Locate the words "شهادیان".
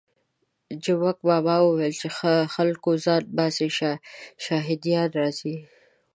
4.43-5.09